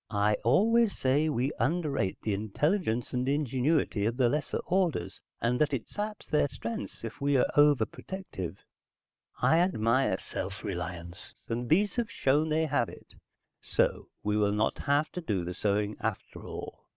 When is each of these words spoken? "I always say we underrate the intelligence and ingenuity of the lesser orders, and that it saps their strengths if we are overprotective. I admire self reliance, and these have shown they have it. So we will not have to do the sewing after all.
"I 0.09 0.33
always 0.43 0.97
say 0.97 1.29
we 1.29 1.51
underrate 1.59 2.17
the 2.23 2.33
intelligence 2.33 3.13
and 3.13 3.29
ingenuity 3.29 4.05
of 4.07 4.17
the 4.17 4.29
lesser 4.29 4.57
orders, 4.65 5.21
and 5.39 5.61
that 5.61 5.75
it 5.75 5.87
saps 5.87 6.25
their 6.25 6.47
strengths 6.47 7.03
if 7.03 7.21
we 7.21 7.37
are 7.37 7.45
overprotective. 7.55 8.55
I 9.43 9.59
admire 9.59 10.17
self 10.17 10.63
reliance, 10.63 11.35
and 11.47 11.69
these 11.69 11.97
have 11.97 12.09
shown 12.09 12.49
they 12.49 12.65
have 12.65 12.89
it. 12.89 13.13
So 13.61 14.07
we 14.23 14.37
will 14.37 14.53
not 14.53 14.79
have 14.79 15.11
to 15.11 15.21
do 15.21 15.45
the 15.45 15.53
sewing 15.53 15.97
after 15.99 16.47
all. 16.47 16.87